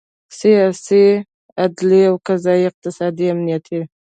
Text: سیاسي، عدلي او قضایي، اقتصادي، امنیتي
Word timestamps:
سیاسي، 0.39 1.05
عدلي 1.63 2.01
او 2.09 2.15
قضایي، 2.27 2.63
اقتصادي، 2.71 3.25
امنیتي 3.33 3.79